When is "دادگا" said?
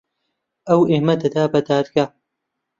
1.67-2.05